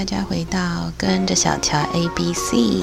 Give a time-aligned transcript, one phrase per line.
[0.00, 2.82] 大家回到跟着小乔 A B C。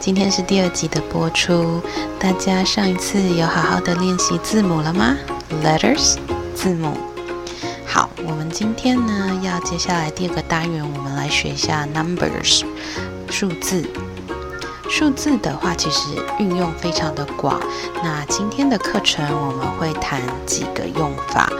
[0.00, 1.82] 今天是第二集的播出，
[2.18, 5.14] 大家上一次有好好的练习字母了吗
[5.62, 6.16] ？Letters，
[6.54, 6.96] 字母。
[7.86, 12.64] 好，我们今天呢要接下来第二个单元，我们来学一下 Numbers，
[13.28, 13.86] 数字。
[14.88, 16.08] 数字的话，其实
[16.38, 17.60] 运用非常的广。
[18.02, 21.52] 那今天的课程我们会谈几个用法。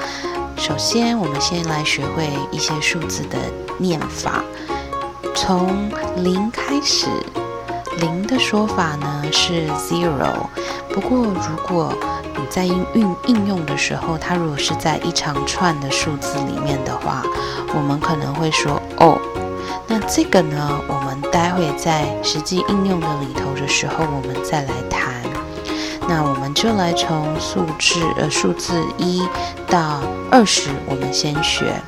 [0.57, 3.37] 首先，我们先来学会一些数字的
[3.77, 4.43] 念法。
[5.35, 7.07] 从零开始，
[8.01, 10.47] 零的说法呢是 zero。
[10.93, 11.93] 不过，如果
[12.35, 17.23] 你在应运应用的时候，它如果是在一长串的数字里面的话，
[17.75, 19.19] 我们可能会说哦。
[19.87, 25.15] 那这个呢，我们待会在实际应用的里头的时候，我们再来谈。
[26.09, 29.23] 那我们就来从数字呃数字一
[29.67, 31.81] 到二十，我们先学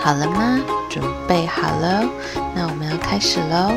[0.00, 0.60] 好了吗？
[0.97, 2.03] 准备好了？
[2.55, 3.71] 那我们要开始喽。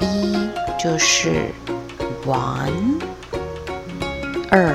[0.00, 1.50] 一就是
[2.26, 3.00] one，
[4.50, 4.74] 二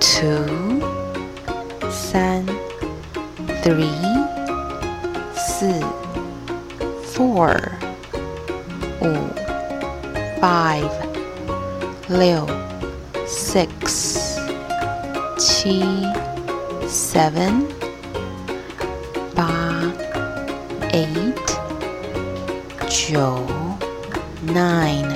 [0.00, 0.80] two，
[1.90, 2.44] 三
[3.62, 3.90] three，
[5.34, 5.72] 四
[7.04, 7.56] four，
[9.00, 9.06] 五
[10.40, 11.06] five。
[12.08, 12.46] 六，
[13.26, 14.38] six，
[15.36, 15.82] 七，
[16.88, 17.64] seven，
[19.34, 19.69] 八
[20.92, 21.56] ，eight，
[22.88, 23.40] 九，
[24.46, 25.08] nine，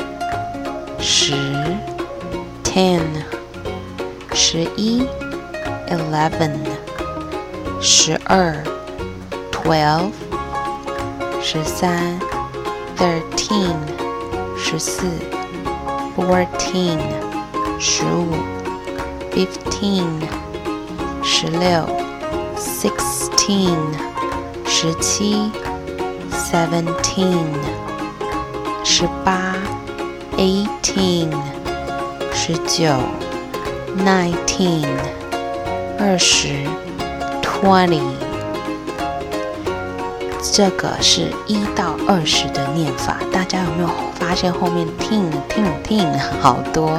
[0.99, 1.35] 十，
[2.63, 3.01] ten，
[4.33, 5.07] 十一，
[5.89, 6.59] eleven，
[7.81, 8.63] 十二，
[9.51, 10.13] twelve，
[11.43, 12.19] 十三，
[12.97, 13.77] thirteen，
[14.57, 15.07] 十四。
[16.21, 16.99] fourteen，
[17.79, 18.35] 十五；
[19.33, 20.05] fifteen，
[21.23, 21.87] 十六；
[22.57, 23.77] sixteen，
[24.67, 25.51] 十七
[26.56, 27.44] ；seventeen，
[28.86, 29.56] 十八
[30.38, 31.30] ；eighteen，
[32.34, 32.86] 十九
[33.98, 34.86] ；nineteen，
[36.00, 36.48] 二十
[37.42, 38.00] ；twenty。
[40.54, 46.98] 这个是一到二十的念法，大家有没有发现后面 teen teen teen 好多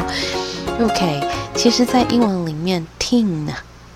[0.79, 1.23] ？OK，
[1.55, 3.47] 其实，在英文里面，teen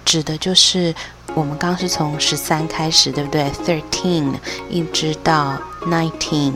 [0.04, 0.94] 指的就是
[1.34, 4.34] 我们刚刚是从十三开始，对不对？thirteen
[4.68, 6.52] 一直到 nineteen，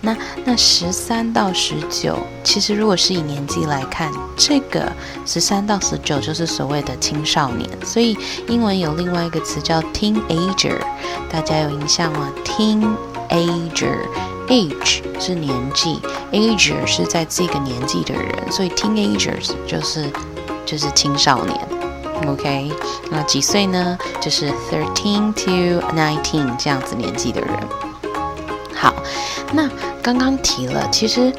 [0.00, 4.92] 那那十三到十九，其实如果是以年纪来看，这个
[5.24, 8.16] 十三到十九就是所谓的青少年，所以
[8.46, 10.78] 英文有另外一个词叫 teenager。
[11.30, 15.98] 大家有印象吗？Teenager，age 是年纪
[16.32, 20.10] ，ager 是在这个年纪的人，所以 teenagers 就是
[20.66, 21.79] 就是青少年。
[22.26, 22.72] OK，
[23.10, 23.98] 那几岁呢？
[24.20, 27.50] 就是 thirteen to nineteen 这样子年纪的人。
[28.74, 28.94] 好，
[29.52, 29.68] 那
[30.02, 31.32] 刚刚提了，其实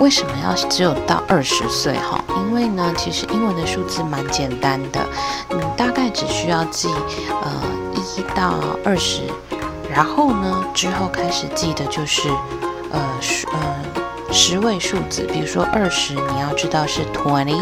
[0.00, 1.94] 为什么要只有到二十岁？
[1.94, 5.00] 哈，因为呢，其实英文的数字蛮简单的，
[5.50, 6.88] 你大概只需要记
[7.28, 7.84] 呃。
[8.16, 9.22] 一到二十，
[9.92, 12.28] 然后呢，之后开始记的就是，
[12.92, 13.84] 呃，十呃
[14.30, 17.58] 十位数字，比如说二十，你要知道是 twenty，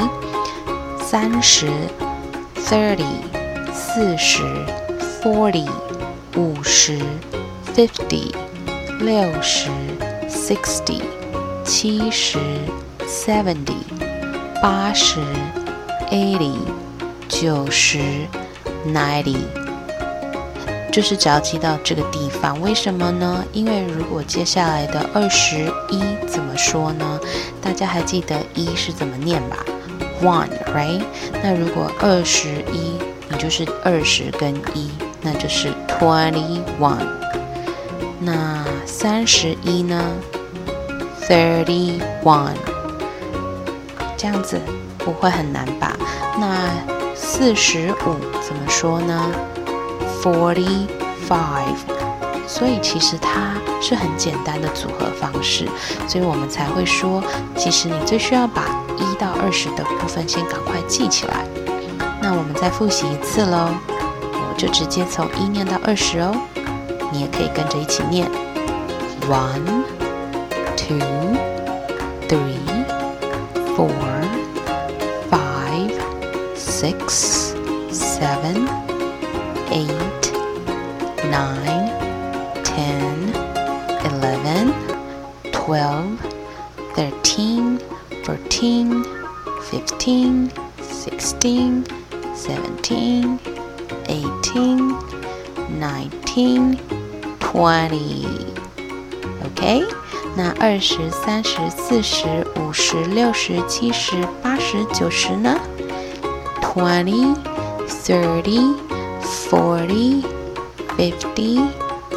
[1.00, 1.70] 三十
[2.72, 3.04] thirty，
[3.74, 4.42] 四十
[5.22, 5.68] forty，
[6.36, 6.98] 五十
[7.76, 8.32] fifty，
[8.98, 9.68] 六十
[10.26, 11.02] sixty，
[11.66, 12.38] 七十
[13.06, 13.76] seventy，
[14.62, 15.20] 八十
[16.10, 16.54] eighty，
[17.28, 17.98] 九十
[18.86, 19.36] ninety。
[20.90, 23.44] 就是只要记到这个地方，为什么呢？
[23.52, 27.20] 因为如果接下来的二十一怎么说呢？
[27.60, 29.58] 大家还记得一是怎么念吧
[30.22, 31.02] ？One，right？
[31.42, 32.98] 那如果二十一，
[33.28, 34.90] 你就是二十跟一，
[35.20, 37.06] 那就是 twenty one。
[38.20, 40.00] 那三十一呢
[41.28, 42.54] ？Thirty one。
[44.16, 44.60] 这样子
[44.98, 45.96] 不会很难吧？
[46.38, 46.70] 那
[47.16, 49.32] 四十五怎么说呢
[50.22, 50.86] ？Forty
[51.28, 51.74] five，
[52.46, 55.66] 所以其实它是很简单的组合方式，
[56.06, 57.20] 所以我们才会说，
[57.56, 61.44] 其实你最需要把一到二十的部分先赶快记起来。
[62.20, 63.68] 那我们再复习一次喽，
[64.32, 66.34] 我就直接从一念到二十哦，
[67.12, 68.28] 你也可以跟着一起念
[69.28, 69.84] ：one,
[70.76, 70.98] two,
[72.28, 72.86] three,
[73.76, 73.90] four,
[75.30, 75.92] five,
[76.56, 77.54] six,
[77.90, 78.68] seven.
[79.72, 80.24] eight,
[81.30, 81.88] nine,
[82.62, 83.32] ten,
[84.04, 84.74] eleven,
[85.50, 86.18] twelve,
[86.94, 87.78] thirteen,
[88.23, 89.03] fourteen,
[89.69, 90.49] fifteen,
[90.81, 91.83] sixteen,
[92.35, 93.39] seventeen,
[94.07, 94.95] eighteen,
[95.79, 96.77] nineteen,
[97.39, 99.85] twenty。OK，
[100.35, 105.57] 那二十三十四十五十六十七十八十九十呢？
[106.61, 107.35] twenty,
[107.87, 108.75] thirty,
[109.49, 110.23] forty,
[110.95, 111.67] fifty,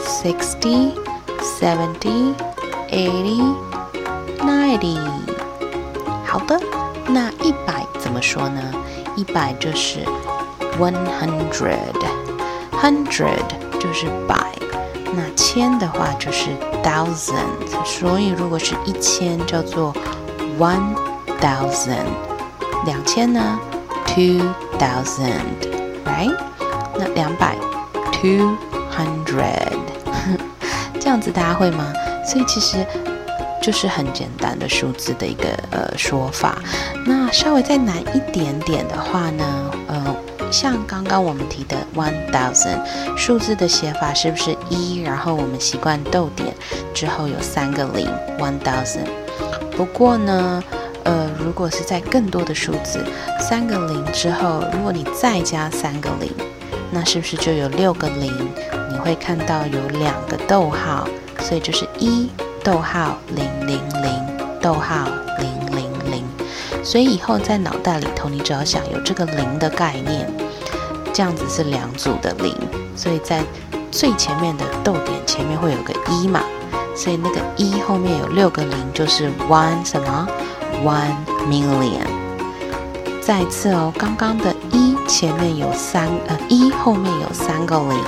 [0.04, 0.92] sixty,
[1.40, 2.34] seventy,
[2.90, 3.40] eighty,
[4.44, 5.23] ninety。
[6.35, 6.59] 好的，
[7.07, 8.61] 那一百怎么说呢？
[9.15, 9.99] 一百就是
[10.77, 13.39] one hundred，hundred
[13.79, 14.35] 就是百。
[15.13, 16.49] 那千的话就是
[16.83, 17.47] thousand，
[17.85, 19.93] 所以如果是一千叫做
[20.59, 20.93] one
[21.39, 22.03] thousand，
[22.85, 23.57] 两千呢
[24.05, 24.41] two
[24.77, 26.35] thousand，right？
[26.97, 27.55] 那两百
[28.11, 28.57] two
[28.91, 29.71] hundred，
[30.99, 31.93] 这样子大家会吗？
[32.25, 32.85] 所以其实
[33.65, 36.61] 就是很简单的数字的一个呃说法。
[37.03, 40.15] 那稍微再难一点点的话呢，呃。
[40.51, 42.79] 像刚刚我们提的 one thousand
[43.17, 45.01] 数字的写法是不是一？
[45.01, 46.53] 然后我们习惯逗点
[46.93, 48.07] 之后有三个零
[48.37, 49.07] one thousand。
[49.75, 50.63] 不过呢，
[51.03, 53.03] 呃，如果是在更多的数字，
[53.39, 56.31] 三个零之后，如果你再加三个零，
[56.91, 58.31] 那是不是就有六个零？
[58.91, 61.07] 你会看到有两个逗号，
[61.39, 62.29] 所以就是一
[62.65, 64.11] 逗号零零零
[64.59, 65.05] 逗号
[65.37, 66.25] 零零零。
[66.83, 70.27] 所以以后在脑袋里头，你只要想有这个零的概念，
[71.13, 72.55] 这样子是两组的零，
[72.95, 73.43] 所以在
[73.91, 76.41] 最前面的逗点前面会有个一嘛，
[76.95, 80.27] 所以那个一后面有六个零，就是 one 什么
[80.83, 81.15] one
[81.47, 82.07] million。
[83.21, 87.99] 再次哦，刚刚的一前面有三呃一后面有三个零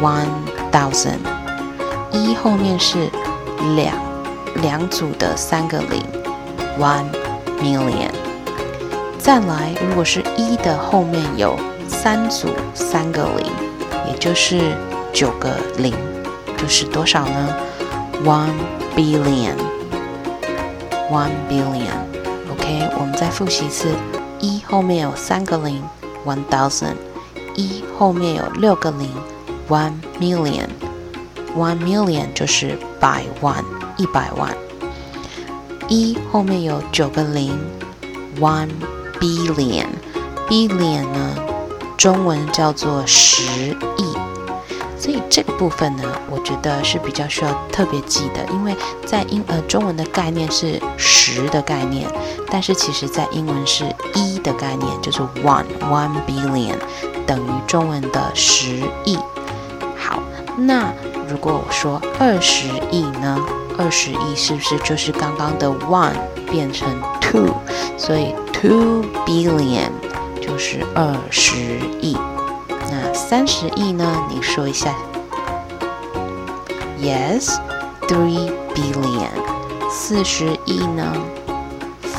[0.00, 0.28] ，one
[0.72, 1.18] thousand。
[2.12, 3.10] 一后面是
[3.76, 3.96] 两
[4.62, 6.02] 两组的三个零
[6.78, 7.06] ，one。
[7.62, 8.10] million。
[9.16, 11.56] 再来，如果是一的后面有
[11.88, 13.46] 三组三个零，
[14.10, 14.76] 也就是
[15.12, 15.94] 九个零，
[16.58, 17.56] 就是多少呢
[18.22, 18.50] ？One
[18.94, 19.54] billion。
[21.10, 21.96] One billion。
[22.52, 23.88] OK，我们再复习一次：
[24.40, 25.82] 一后面有三个零
[26.26, 26.94] ，one thousand；
[27.54, 29.08] 一后面有六个零
[29.70, 30.66] ，one million。
[31.56, 33.64] One million 就是百万，
[33.96, 34.56] 一百万。
[35.88, 37.58] 一后面有九个零
[38.40, 38.70] ，one
[39.20, 41.36] billion，billion 呢，
[41.96, 43.42] 中文叫做十
[43.96, 44.16] 亿，
[44.98, 48.74] 所以这个部分呢，我觉得是比较需要特别记的，因为
[49.04, 52.08] 在英呃中文的概念是十的概念，
[52.50, 53.84] 但是其实在英文是
[54.14, 56.78] 一的概念，就是 one one billion
[57.26, 59.18] 等于中文的十亿。
[59.96, 60.22] 好，
[60.56, 60.90] 那
[61.28, 63.38] 如果我说二十亿呢？
[63.76, 66.12] 二十亿是不是就是刚刚的 one
[66.48, 66.88] 变成
[67.20, 67.52] two，
[67.98, 69.90] 所以 two billion
[70.40, 72.16] 就是二十亿。
[72.68, 74.28] 那三十亿呢？
[74.30, 74.94] 你说一下。
[77.00, 79.30] Yes，three billion。
[79.90, 81.12] 四十亿呢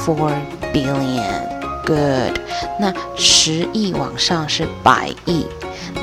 [0.06, 0.34] ？Four
[0.74, 1.56] billion。
[1.86, 2.40] Good。
[2.80, 5.48] 那十亿往上是百亿。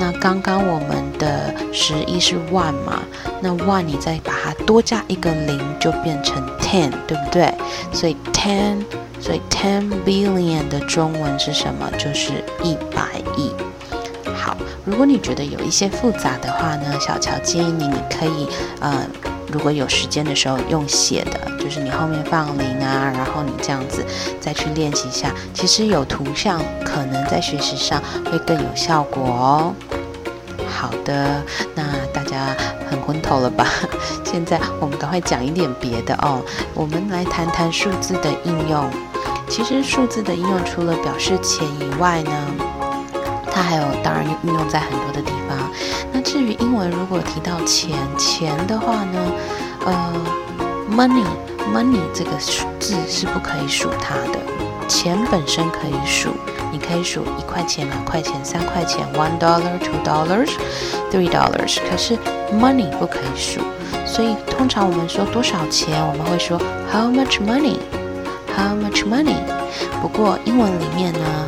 [0.01, 3.01] 那刚刚我们的十一是万嘛？
[3.41, 7.53] 那万你再把它多加一个零，就变成 ten，对不对？
[7.93, 8.77] 所以 ten，
[9.19, 11.91] 所以 ten billion 的中文是什么？
[11.99, 13.51] 就是一百亿。
[14.35, 18.47] 好，如果你觉得有一些复杂的话呢，小乔建议你，你可以
[18.81, 19.07] 呃，
[19.51, 24.05] 如果有时间的时候用写的，就是你后面放零啊，然后你这样子
[24.41, 25.33] 再去练习一下。
[25.55, 29.75] 其实有图像，可能在学习上会更有效果哦。
[30.83, 31.41] 好的，
[31.77, 32.57] 那大家
[32.91, 33.65] 很昏头了吧？
[34.27, 36.43] 现在我们赶快讲一点别的哦。
[36.75, 38.91] 我们来谈谈数字的应用。
[39.49, 42.33] 其实数字的应用除了表示钱以外呢，
[43.49, 45.57] 它还有当然运用在很多的地方。
[46.13, 49.33] 那至于英文，如果提到钱钱的话呢，
[49.87, 50.13] 呃
[50.91, 51.25] ，money
[51.71, 52.31] money 这个
[52.79, 54.39] 字是不可以数它的，
[54.89, 56.31] 钱本身可以数。
[56.73, 60.49] 你可以数一块钱、两块钱、三块钱，one dollar, two dollars,
[61.11, 61.77] three dollars。
[61.91, 62.17] 可是
[62.51, 63.61] money 不可以数，
[64.07, 66.59] 所以通常我们说多少钱，我们会说
[66.91, 67.77] how much money,
[68.57, 69.37] how much money。
[70.01, 71.47] 不过英文里面呢，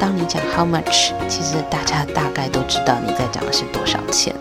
[0.00, 4.34] 当你讲 how much，其实大家大概都知道你在讲的是多少钱。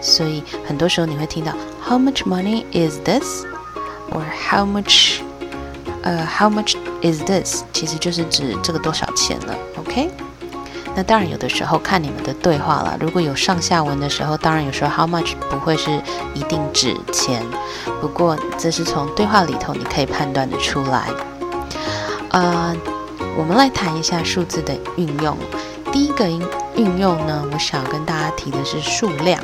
[0.00, 1.52] 所以很多时候你会听到
[1.86, 3.44] how much money is this
[4.10, 5.20] Or how much，
[6.02, 6.76] 呃，how much。
[7.02, 10.10] Is this 其实就是指这个多少钱了，OK？
[10.96, 12.96] 那当然有的时候看你们的对话了。
[12.98, 16.02] 如果有上下文的时候，当然有时候 how much 不会是
[16.34, 17.44] 一定指钱，
[18.00, 21.06] 不过这是从对话里头你可以判断的出来。
[22.30, 22.74] 呃，
[23.36, 25.36] 我们来谈一下数字的运用。
[25.92, 29.38] 第一个运用呢，我想跟大家提的是数量。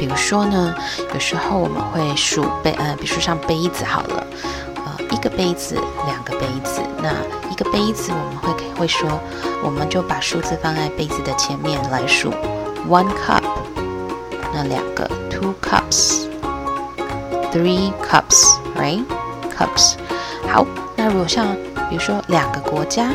[0.00, 0.74] 比如说呢，
[1.12, 4.26] 有时候我们会数杯，呃，比如说像杯子好了，
[4.76, 5.74] 呃，一个杯子，
[6.06, 7.12] 两个杯子，那
[7.50, 9.20] 一个杯子我们会会说，
[9.62, 12.30] 我们就把数字放在杯子的前面来数
[12.88, 13.42] ，one cup，
[14.54, 19.96] 那两个，two cups，three cups，right？cups，
[20.50, 20.66] 好，
[20.96, 21.54] 那如果像
[21.90, 23.12] 比如说两个国家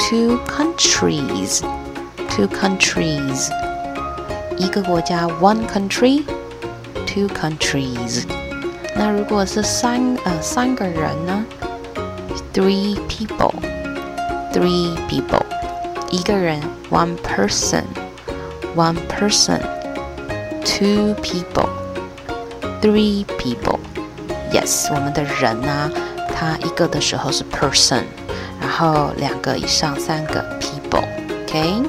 [0.00, 3.52] ，two countries，two countries。
[4.57, 8.25] 一个国家，one country，two countries。
[8.95, 11.45] 那如果是三呃三个人呢？
[12.53, 15.45] Three people，three people。
[16.09, 25.89] 一个人，one person，one person。Two people，three people。Yes，我们的人呢，
[26.35, 28.03] 他一个的时候是 person，
[28.59, 31.81] 然后两个以上三个 people，OK，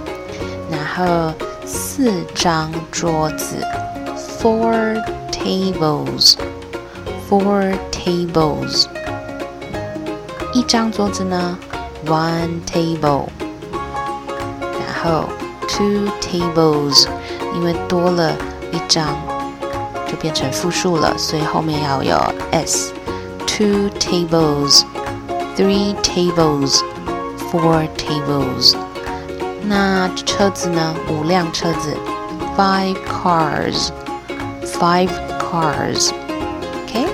[0.70, 1.32] 然后。
[1.66, 3.56] 四张桌子，
[4.40, 6.36] four tables，four
[7.90, 8.86] tables。
[10.52, 11.58] 一张桌子呢，
[12.06, 13.28] one table。
[14.60, 15.28] 然后
[15.68, 17.06] two tables，
[17.54, 18.36] 因为多了
[18.70, 19.08] 一张
[20.06, 22.16] 就变成复数了，所以后面要有
[22.50, 28.74] s。two tables，three tables，four tables。
[29.69, 30.95] 那车子呢？
[31.09, 31.93] 五辆车子
[32.57, 37.05] ，five cars，five cars，OK，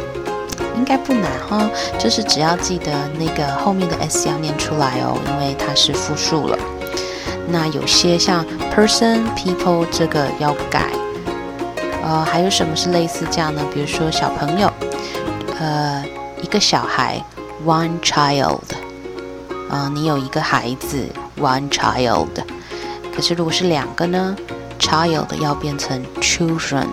[0.76, 1.68] 应该不难哈。
[1.98, 6.56] 就是只要记得那个后面的 s 要念出来哦，因为它是复数了。
[7.48, 10.92] 那有些像 person，people 这个要改。
[12.04, 13.64] 呃，还有什么是类似这样呢？
[13.74, 14.72] 比如说小朋友，
[15.60, 16.06] 呃，
[16.42, 17.20] 一个小孩
[17.66, 18.60] ，one child，
[19.72, 21.10] 啊，你有一个孩子。
[21.38, 22.30] One child，
[23.16, 24.36] 可是如果是两个呢
[24.80, 26.88] ？Child 要变成 children。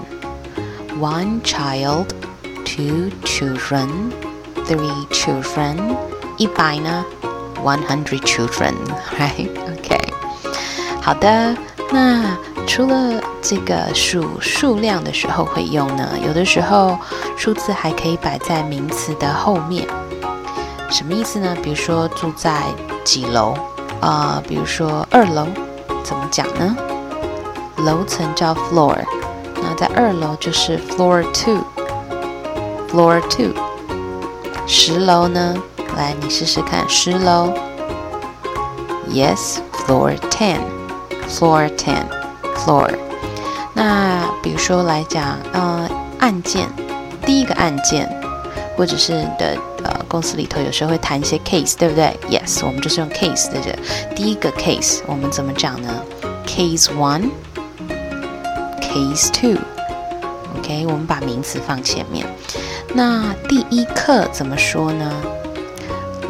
[0.98, 5.96] One child，two children，three children。
[6.36, 7.04] 一百呢
[7.62, 9.98] ？One hundred children，right？OK。
[11.00, 11.56] 好的，
[11.90, 16.98] 那除了这个数数量的时候会用呢，有的时候
[17.36, 19.86] 数字还可以摆在名词的后面。
[20.90, 21.56] 什么意思呢？
[21.62, 22.62] 比如说住在
[23.04, 23.54] 几楼？
[24.00, 25.46] 啊，比如说二楼
[26.02, 26.76] 怎么讲呢？
[27.78, 28.96] 楼层叫 floor，
[29.62, 33.52] 那在二楼就是 floor two，floor two。
[34.66, 35.54] 十楼呢？
[35.96, 37.52] 来，你试试看，十楼。
[39.08, 42.94] Yes，floor ten，floor ten，floor。
[43.74, 45.88] 那比如说来讲，呃，
[46.18, 46.68] 按键，
[47.24, 48.08] 第一个按键，
[48.76, 49.56] 或者是你的。
[50.10, 53.72] 公司里头有时候会谈一些 case，对不对？Yes，我们就是用 case 的这
[54.12, 56.02] 第一个 case，我们怎么讲呢
[56.44, 57.30] ？Case one，Case
[59.32, 62.26] two，OK，我们把名词放前面。
[62.92, 65.12] 那第一课怎么说呢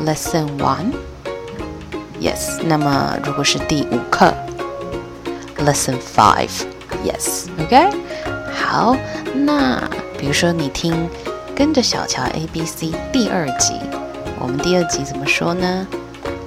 [0.05, 2.61] ？Lesson one，Yes。
[2.63, 4.35] 那么如果是第五课
[5.57, 7.89] ，Lesson five，Yes，OK。
[8.53, 8.95] 好，
[9.35, 9.83] 那
[10.19, 11.09] 比如说你听。
[11.61, 13.75] 跟着小乔 A B C 第二集，
[14.39, 15.87] 我们第二集怎么说呢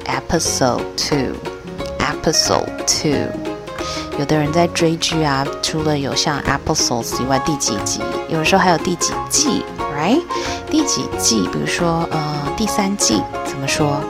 [0.05, 3.27] ？Episode two，Episode two。
[4.17, 8.01] 有的人在追剧啊，除了有像 Episodes 以外，第几集？
[8.27, 9.63] 有的时候还有第几季
[9.96, 10.24] ，Right？
[10.72, 11.48] 第几季？
[11.53, 14.01] 比如说，呃，第三季怎么说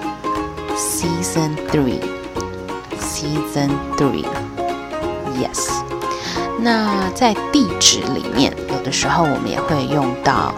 [0.78, 5.68] ？Season three，Season three，Yes。
[6.62, 10.54] 那在地址里面，有的时候我们也会用到。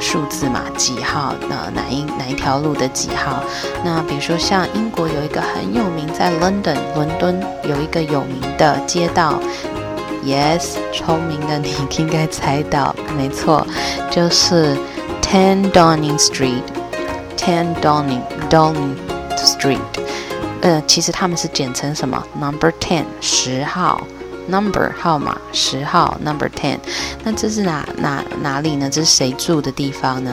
[0.00, 1.34] 数字嘛，几号？
[1.48, 3.42] 那哪一哪一条路的几号？
[3.84, 9.40] 那比如说像英国有一个很有名，在 London 伦敦有一个有名的街道
[10.24, 13.66] ，Yes，聪明的你应该猜到，没错，
[14.10, 14.76] 就是
[15.22, 18.96] Ten Downing Street，Ten Downing Downing
[19.36, 19.78] Street。
[20.62, 24.00] 呃，其实他们是简称什么？Number Ten，十号。
[24.48, 26.78] Number 号码十号，Number ten，
[27.24, 28.88] 那这是哪哪哪里呢？
[28.88, 30.32] 这是谁住的地方呢？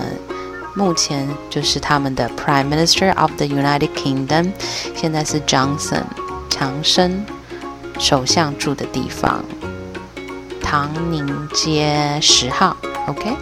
[0.75, 4.51] 目前就是他们的 Prime Minister of the United Kingdom，
[4.95, 6.03] 现在是 Johnson，
[6.49, 7.25] 强生
[7.99, 9.43] 首相住的地方，
[10.61, 12.77] 唐宁街十号
[13.07, 13.35] ，OK。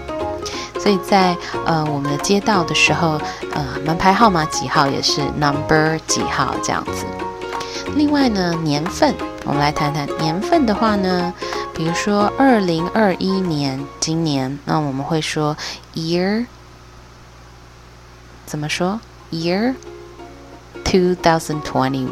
[0.80, 3.20] 所以在呃我们的街道的时候，
[3.54, 7.06] 呃门牌号码几号也是 Number 几号这样子。
[7.96, 9.13] 另外呢，年份。
[9.45, 11.33] 我们来谈谈年份的话呢，
[11.74, 15.57] 比如说二零二一年，今年，那我们会说
[15.95, 16.45] year，
[18.45, 19.00] 怎么说
[19.31, 19.74] ？year
[20.83, 22.07] two thousand twenty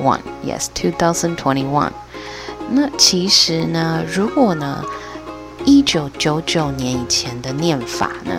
[0.00, 1.92] one，yes two thousand twenty one。
[2.70, 4.84] 那其实呢，如果呢，
[5.64, 8.34] 一九九九年以前的念法呢，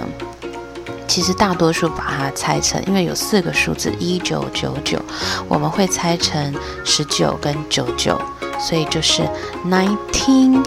[1.08, 5.00] 其实大多数把它拆成，因为有四个数字一九九九，
[5.48, 8.20] 我们会拆成十九跟九九，
[8.60, 9.22] 所以就是
[9.66, 10.64] nineteen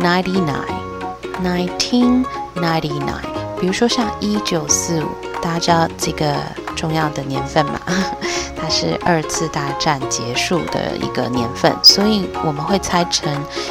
[0.00, 2.24] ninety nine，nineteen
[2.56, 3.22] ninety nine。
[3.60, 5.08] 比如说像一九四五，
[5.40, 6.34] 大家知道这个
[6.74, 7.80] 重要的年份嘛？
[8.60, 13.30] 它是二次大战结束的一个年份，所以我们会拆成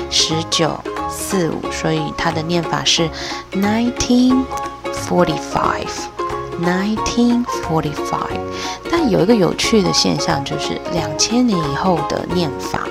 [0.10, 0.80] 十九
[1.10, 3.10] 四五，所以它的念法是
[3.54, 4.44] nineteen
[5.08, 8.40] forty five，nineteen forty five。
[8.92, 12.82] 但有一个有趣的现象，就是两千年以后的念法，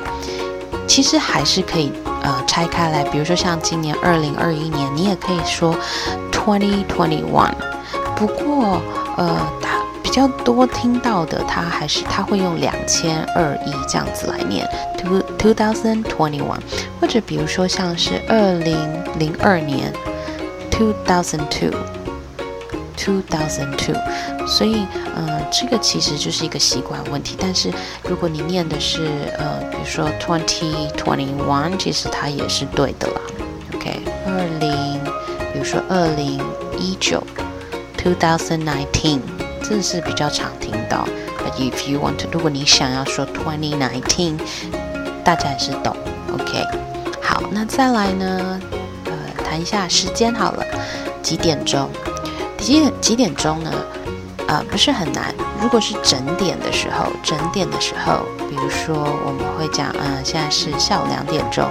[0.87, 1.93] 其实还是可以
[2.23, 3.03] 呃拆开来。
[3.05, 5.75] 比如说像今年二零二一年，你也可以说
[6.31, 7.55] twenty twenty one。
[8.17, 8.81] 不过
[9.17, 9.81] 呃，它。
[10.03, 16.61] 比较多听到的，它还是它会用两千二一这样子来念，two two thousand twenty one，
[17.01, 18.77] 或者比如说像是二零
[19.19, 19.91] 零二年
[20.71, 21.71] ，two thousand two
[23.05, 23.97] Two thousand two，
[24.47, 27.37] 所以呃这个其实就是一个习惯问题。
[27.37, 27.69] 但是
[28.05, 33.21] 如果你念的是呃比如说 twenty twenty one，其实它也是对的啦。
[33.75, 35.01] OK，二零，
[35.53, 36.41] 比如说二零
[36.79, 37.21] 一九
[37.99, 39.19] ，two thousand nineteen。
[39.65, 41.05] 这是比较常听到。
[41.39, 44.39] But if you want to，如果你想要说 twenty nineteen，
[45.25, 45.97] 大家还是懂。
[46.33, 46.65] OK，
[47.21, 48.61] 好，那再来呢？
[49.07, 49.13] 呃，
[49.45, 50.65] 谈一下时间好了，
[51.21, 51.89] 几点钟？
[52.63, 53.73] 几点几点钟呢？
[54.47, 55.35] 呃，不是很难。
[55.61, 58.95] 如果是整点的时候，整点的时候，比如说
[59.27, 61.69] 我们会讲，嗯，现在是下午两点钟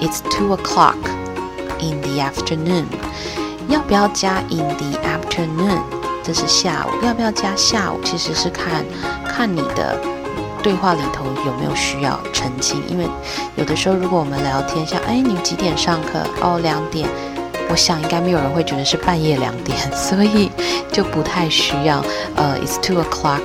[0.00, 0.96] ，It's two o'clock
[1.80, 2.86] in the afternoon。
[3.68, 5.78] 要不要加 in the afternoon？
[6.24, 8.00] 这是下午，要不要加下午？
[8.02, 8.84] 其实是看
[9.28, 9.96] 看你的
[10.60, 12.82] 对话里头有没有需要澄清。
[12.88, 13.06] 因为
[13.54, 16.26] 有的时候，如果我们聊天，像哎，你几点上课？
[16.40, 17.08] 哦，两点。
[17.68, 20.50] 我想应该没有人会觉得是半夜两点， 所以
[20.92, 22.04] 就不太需要。
[22.36, 23.42] 呃，It's two o'clock，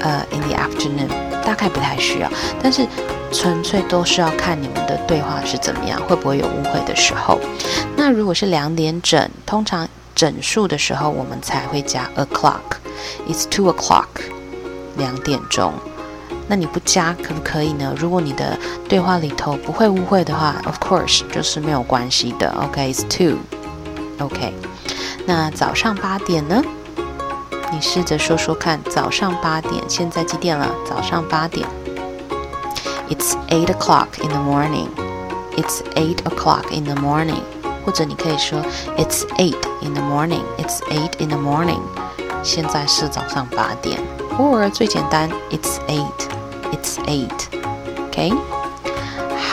[0.00, 1.08] 呃，in the afternoon，
[1.44, 2.30] 大概不太需要。
[2.62, 2.86] 但是
[3.32, 7.38] 纯粹都是要看你们的对话是怎么样，会不会有误会的时候。
[7.96, 9.88] 那如果是两点整，通常。
[10.14, 12.76] 整数的时候，我们才会加 o'clock。
[13.26, 14.06] It's two o'clock，
[14.98, 15.72] 两点钟。
[16.46, 17.94] 那你不加可不可以呢？
[17.96, 18.56] 如果你的
[18.86, 22.54] 对话里头不会误会的话，of course 就是没有关系的。
[22.62, 23.38] OK，it's two。
[24.19, 24.53] OK，
[25.25, 26.61] 那早上八点呢？
[27.71, 30.69] 你试着说说看，早上八点，现在几点了？
[30.87, 31.67] 早上八点。
[33.09, 34.89] It's eight o'clock in the morning.
[35.55, 37.41] It's eight o'clock in the morning.
[37.85, 38.61] 或者你可以说
[38.97, 40.41] It's eight in the morning.
[40.57, 41.79] It's eight in the morning.
[42.43, 43.99] 现在是早上八点。
[44.37, 46.29] 或最简单，It's eight.
[46.71, 47.47] It's eight.
[48.07, 48.33] OK？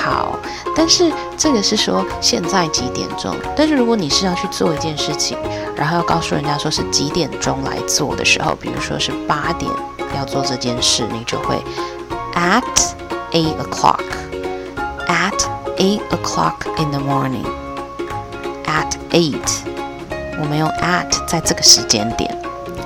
[0.03, 0.37] 好，
[0.76, 3.36] 但是这个是说现在几点钟。
[3.56, 5.38] 但是如果你是要去做一件事情，
[5.76, 9.72] 然后要告诉人家说是几点钟来做的时候，比如说是八点
[10.16, 11.56] 要做这件事，你就会
[12.36, 12.64] At
[13.32, 14.04] eight o'clock.
[15.08, 15.38] At
[15.78, 17.46] eight o'clock in the morning.
[18.66, 19.50] At eight，
[20.40, 22.38] 我们用 at 在这个时间点。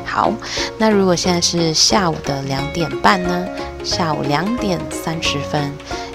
[0.05, 0.31] 好，
[0.77, 3.45] 那如果现在是下午的两点半呢？
[3.83, 5.71] 下午两点三十分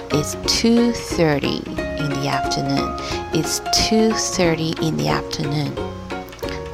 [0.09, 1.61] ，It's two thirty
[1.97, 2.97] in the afternoon.
[3.33, 5.71] It's two thirty in the afternoon.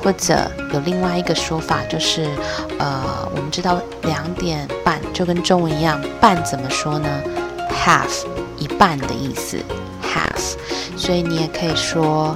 [0.02, 2.30] 或者有另外一个说法，就是
[2.78, 7.10] 呃，我们知道两点半就跟中文一样，半怎么说呢
[7.70, 8.26] ？Half，
[8.58, 9.58] 一半的意思
[10.04, 10.56] ，half。
[10.96, 12.36] 所以你也可以说。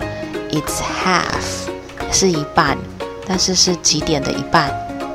[0.51, 1.69] It's half，
[2.11, 2.75] 是一半，
[3.27, 4.73] 但是是几点的一半？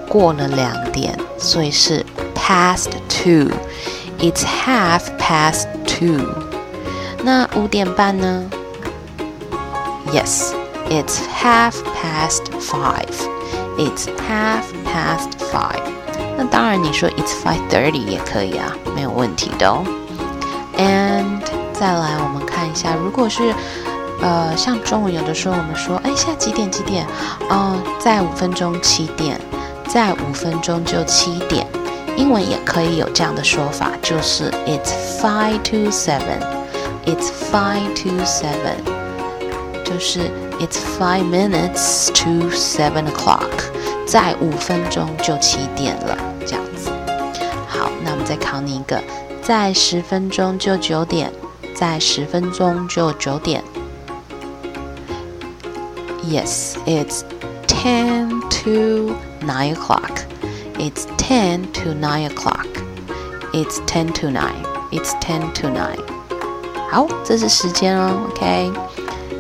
[0.08, 3.50] 过了两点，所以是 past two。
[4.24, 6.24] It's half past two。
[7.22, 8.44] 那五点半呢
[10.06, 13.04] ？Yes，it's half past five。
[13.76, 15.82] It's half past five。
[16.38, 19.84] 那当然，你说 it's five thirty 也可以啊，没有问题的哦。
[20.78, 21.42] And
[21.74, 23.54] 再来，我们看一下，如果是
[24.22, 26.70] 呃，像中文有的时候我们说，哎，现在几点？
[26.70, 27.06] 几点？
[27.50, 29.38] 哦，在五分钟七点，
[29.86, 31.66] 在五分钟就七点。
[32.16, 36.40] 英文也可以有这样的说法，就是 It's five to seven.
[37.04, 38.82] It's five to seven.
[39.84, 43.72] 就是 It's five minutes to seven o'clock.
[44.06, 46.90] 在五分钟就七点了，这样子。
[47.68, 49.02] 好，那我们再考你一个，
[49.42, 51.32] 在十分钟就九点，
[51.74, 53.62] 在十分钟就九点。
[56.26, 57.22] Yes, it's
[57.66, 59.14] ten to
[59.46, 60.23] nine o'clock.
[60.84, 62.66] It's ten to nine o'clock.
[63.54, 64.62] It's ten to nine.
[64.92, 65.98] It's ten to nine.
[66.90, 68.70] 好，这是时间哦，OK。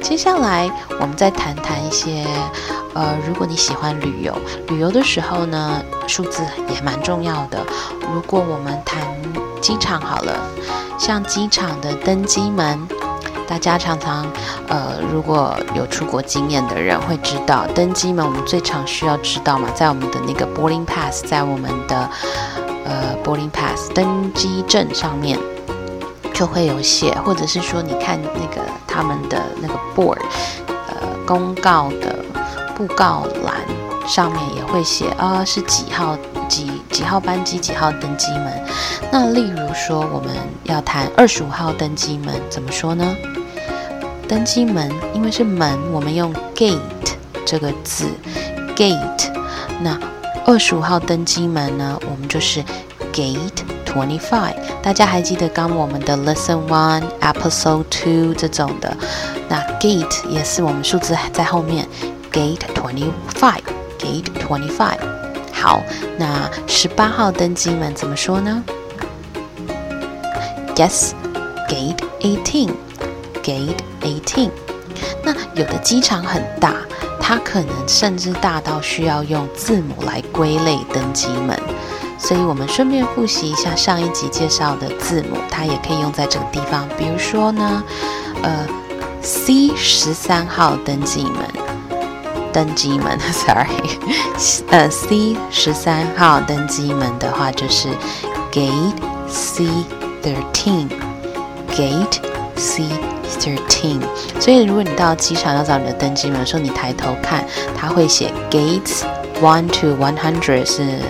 [0.00, 2.24] 接下来我们再谈谈一些，
[2.94, 4.34] 呃，如果你喜欢旅游，
[4.68, 6.42] 旅游的时候呢，数字
[6.74, 7.62] 也蛮重要的。
[8.14, 8.98] 如果我们谈
[9.60, 10.48] 机场好了，
[10.98, 12.88] 像机场的登机门，
[13.46, 14.26] 大家常常，
[14.68, 22.08] 呃，如果有出国经验的人会知道，登机门我们最常需要知道嘛，在我们的那个 boarding pass，在我们的
[22.84, 25.38] 呃 boarding pass 登机证上面。
[26.36, 30.18] 就会有写，或者是说，你看那个他们的那个 board，
[30.66, 32.24] 呃，公告的
[32.74, 33.54] 布告栏
[34.04, 38.64] 上面也会写啊，是几号几几号班机几号登机门。
[39.10, 43.14] 那例如说，我们要谈二十五号登机门，怎么说呢？
[44.28, 46.78] 登机门因为是门，我们用 gate
[47.44, 48.06] 这个字
[48.76, 49.30] ，gate。
[49.82, 49.98] 那
[50.46, 52.64] 二十五号登机门呢，我们就是
[53.12, 53.64] gate。
[53.94, 58.96] Twenty five，大家还记得刚我们的 Lesson One Episode Two 这种的，
[59.48, 61.86] 那 Gate 也是我们数字在后面
[62.32, 65.13] ，Gate Twenty Five，Gate Twenty Five。
[65.64, 65.82] 好，
[66.18, 68.62] 那十八号登机门怎么说呢
[70.76, 74.50] ？Yes，Gate Eighteen，Gate Eighteen。
[75.22, 76.74] 那有的机场很大，
[77.18, 81.58] 它可能甚至大到需要用字母来归类登机门。
[82.18, 86.86] 所以我们顺便复习一下上一集介绍的字母，它也可以用在这个地方。
[86.98, 87.82] 比如说呢，
[88.42, 88.66] 呃
[89.22, 91.34] ，C 十三号登机门，
[92.54, 93.68] 登机门，sorry，
[94.70, 97.88] 呃，C 十三号登机门的话就是
[98.52, 98.94] Gate
[99.28, 99.64] C
[100.22, 102.20] thirteen，Gate
[102.54, 102.84] C
[103.40, 104.00] thirteen。
[104.40, 107.44] 所以如果你到机场要找你的登机门的时候，你抬头看，
[107.76, 109.02] 它会写 Gates
[109.42, 111.00] one to one hundred 是。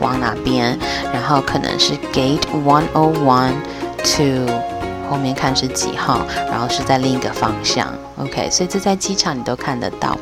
[0.00, 0.78] 往哪边？
[1.12, 3.52] 然后可能是 Gate One O One
[4.02, 4.50] to
[5.10, 7.86] 后面看是几号，然后是在另一个方向。
[8.16, 10.18] OK，所以这在机场你都看得到。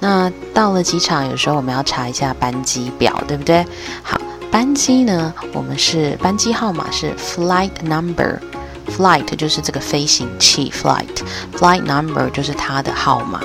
[0.00, 3.64] 那到了机场，有时候我们要查一下班机表，对不对？
[4.02, 4.18] 好，
[4.50, 13.40] 班机呢，我们是班机号码是 Flight Number，Flight 就是这个飞行器 Flight，Flight Number 就是它的号码。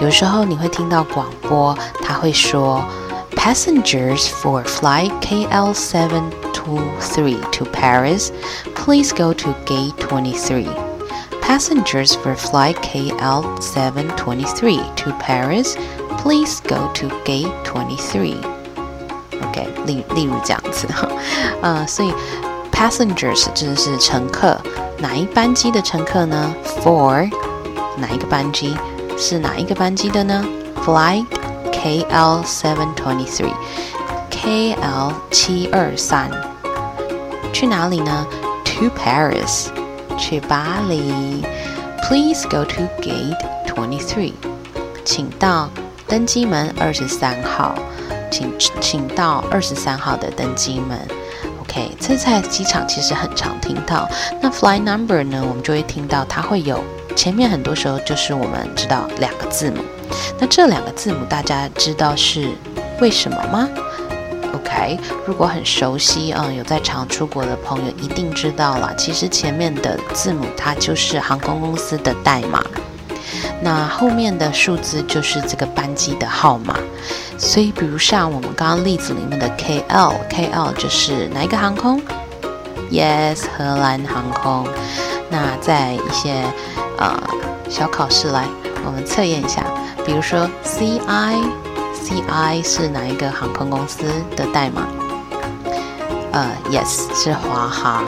[0.00, 2.84] 有时候你会听到广播，他会说。
[3.36, 8.32] Passengers for flight KL723 to Paris,
[8.74, 10.85] please go to gate 23.
[11.45, 15.75] Passengers for flight KL723 to Paris,
[16.17, 18.37] please go to gate 23.
[19.43, 20.87] OK，例例如这样子，
[21.61, 22.13] 呃，所以
[22.71, 24.57] passengers 指的是乘客，
[24.99, 26.55] 哪一班机的乘客呢？
[26.83, 27.29] For
[27.97, 28.75] 哪一个班机
[29.17, 30.45] 是哪一个班机的呢？
[30.85, 31.25] Flight
[31.71, 36.29] KL seven twenty three，KL 七二三，
[37.51, 38.25] 去哪里呢？
[38.65, 39.67] To Paris，
[40.16, 41.44] 去巴黎。
[42.08, 44.32] Please go to gate twenty three，
[45.04, 45.68] 请到
[46.06, 47.74] 登机门二十三号，
[48.30, 50.98] 请请到二十三号的登机门。
[51.60, 54.08] OK，这在机场其实很常听到。
[54.40, 55.44] 那 Flight number 呢？
[55.48, 56.80] 我们就会听到它会有
[57.16, 59.82] 前面很多时候就是我们知道两个字母。
[60.38, 62.48] 那这两个字母大家知道是
[63.00, 63.68] 为什么吗
[64.56, 68.94] ？OK，如果很熟悉啊，有在常出国的朋友一定知道了。
[68.96, 72.62] 其实前面的字母它就是航空公司的代码，
[73.60, 76.78] 那后面的数字就是这个班机的号码。
[77.38, 82.00] 所以，比如像我们刚刚例子里面的 KL，KL 就是哪一个航空
[82.90, 84.66] ？Yes，荷兰航空。
[85.28, 86.42] 那在一些
[86.98, 87.22] 呃
[87.68, 88.46] 小考试来，
[88.86, 89.64] 我们测验一下。
[90.06, 91.36] 比如说 CI
[92.06, 94.04] ，CI，CI 是哪一个航空公司
[94.36, 94.86] 的代码？
[96.32, 98.04] 呃，Yes，是华航。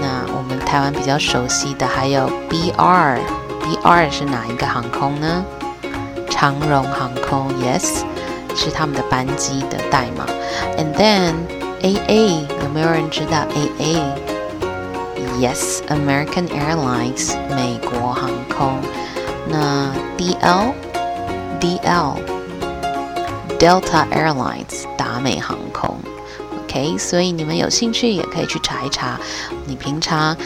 [0.00, 5.44] 那我们台湾比较熟悉的还有 BR，BR 是哪一个航空呢？
[6.28, 8.02] 长荣航空，Yes，
[8.54, 10.26] 是他们的班机的代码。
[10.76, 11.34] And then
[11.80, 18.80] AA，有没有人知道 AA？Yes，American Airlines，美国航空。
[19.48, 22.16] 那 DL？DL
[23.58, 25.96] Delta Airlines 达美航空
[26.64, 29.18] ，OK，所以你们有兴趣也可以去查一查，
[29.66, 30.36] 你平常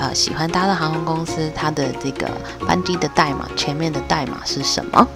[0.00, 2.28] 呃喜欢搭的航空公司它的这个
[2.66, 5.06] 班机的代码前面的代码是什么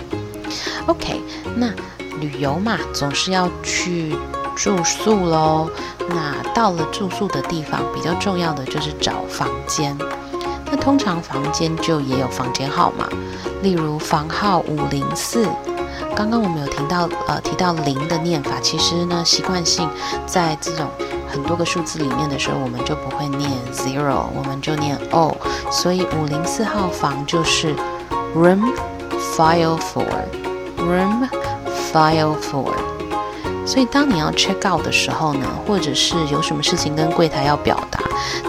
[0.86, 1.20] ？OK，
[1.56, 1.72] 那
[2.20, 4.14] 旅游嘛，总是要去
[4.54, 5.68] 住宿喽。
[6.08, 9.96] 那到了住宿的地方，比较重要的就是找房间。
[10.70, 13.08] 那通常房间就也有房间号码，
[13.62, 15.48] 例如房号五零四。
[16.14, 19.88] 刚刚我们有提到呃提到零的念法，其实呢习惯性
[20.26, 20.86] 在这种
[21.30, 25.36] 很多个数字里面的时候，我们就不会念 zero，我们就念 o。
[25.70, 27.74] 所以五零四号房就是
[28.34, 28.72] room
[29.36, 30.06] file four
[30.78, 31.28] room
[31.92, 32.72] file four。
[33.66, 38.00] 所以当你要 check out 的时候呢，或者是有什么事情跟柜台要表达，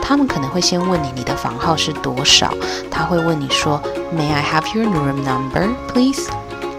[0.01, 2.53] 他们可能会先问你你的房号是多少，
[2.89, 3.81] 他会问你说
[4.15, 6.29] ，May I have your room number, please?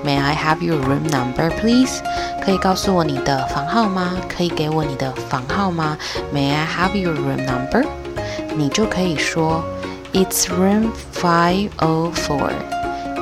[0.04, 2.00] May I have your room number, please?
[2.44, 4.12] 可以告诉我你的房号吗？
[4.30, 5.98] 可以给我你的房号吗？
[6.34, 7.86] May I have your room number?
[8.56, 9.64] 你就可以说，
[10.14, 12.52] It's room five o four.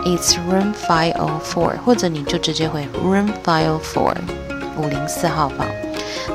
[0.05, 1.77] It's room five o four.
[1.85, 4.13] 或者你就直接回 room five o four.
[4.77, 5.65] 五零四号房。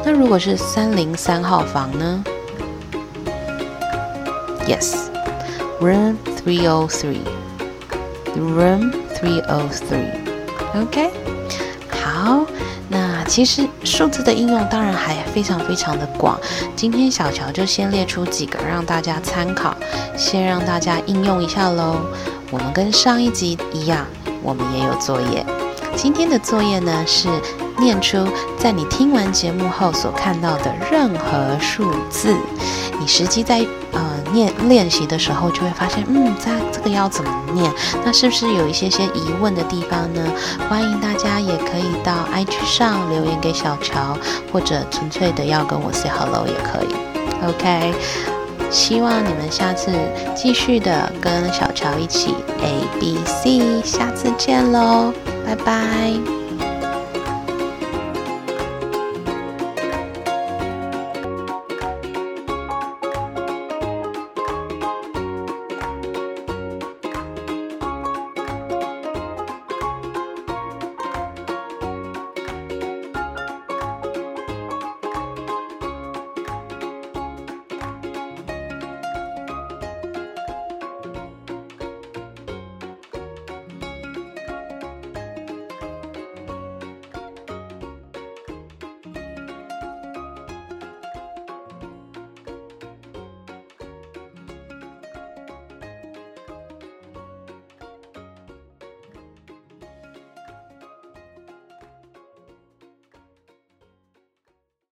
[0.05, 2.25] 那如果是三零三号房呢？
[4.67, 10.22] Yes，room three o three。Room three o three。
[10.76, 11.12] OK，
[11.90, 12.46] 好。
[12.90, 16.40] 那其实数字的应用当然还非常非常的广。
[16.76, 19.76] 今天小乔就先列出几个让大家参考，
[20.16, 22.02] 先让大家应用一下喽。
[22.52, 24.06] 我们跟上一集一样，
[24.44, 25.46] 我们也有作业。
[25.96, 27.30] 今天的作业呢是。
[27.80, 32.38] 念出在你听完节目后所看到的任何数字，
[33.00, 33.66] 你实际在
[34.34, 37.72] 念练习的时候就会发现，嗯，在这个要怎么念？
[38.04, 40.22] 那是不是有一些些疑问的地方呢？
[40.68, 44.18] 欢迎大家也可以到 IG 上留言给小乔，
[44.52, 46.96] 或者纯粹的要跟我 say hello 也可以。
[47.48, 47.94] OK，
[48.70, 49.92] 希望你们下次
[50.36, 55.14] 继续的跟小乔一起 A B C，下次见喽，
[55.46, 56.43] 拜拜。